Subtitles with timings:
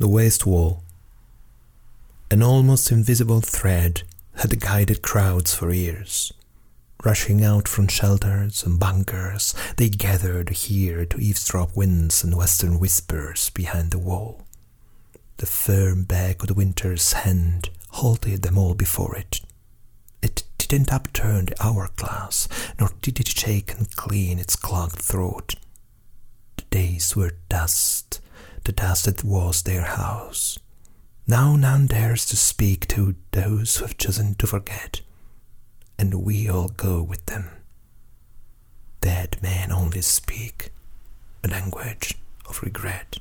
[0.00, 0.84] The waste wall.
[2.30, 4.02] An almost invisible thread
[4.36, 6.32] had guided crowds for years.
[7.04, 13.50] Rushing out from shelters and bunkers, they gathered here to eavesdrop winds and western whispers
[13.50, 14.46] behind the wall.
[15.38, 19.40] The firm back of the winter's hand halted them all before it.
[20.22, 22.46] It didn't upturn the hourglass,
[22.78, 25.56] nor did it shake and clean its clogged throat.
[26.56, 28.20] The days were dust,
[28.68, 30.58] the dust that was their house.
[31.26, 35.00] Now none dares to speak to those who have chosen to forget
[35.98, 37.48] and we all go with them.
[39.00, 40.70] Dead men only speak
[41.42, 42.14] a language
[42.46, 43.16] of regret.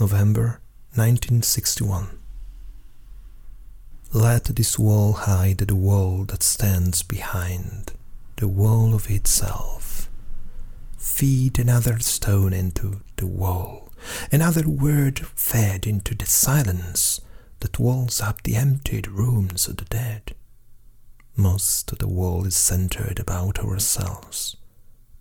[0.00, 0.62] November
[0.94, 2.18] 1961.
[4.14, 7.92] Let this wall hide the wall that stands behind,
[8.36, 9.91] the wall of itself.
[11.02, 13.92] Feed another stone into the wall,
[14.30, 17.20] another word fed into the silence
[17.58, 20.36] that walls up the emptied rooms of the dead.
[21.34, 24.56] Most of the wall is centered about ourselves.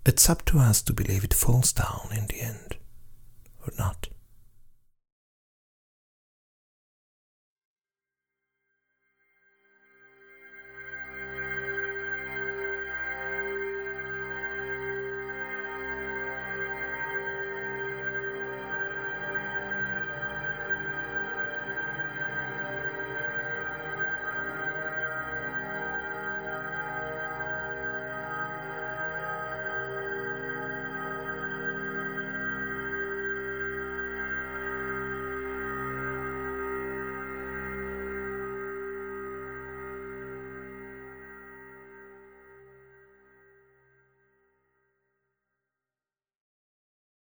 [0.06, 2.78] It's up to us to believe it falls down in the end.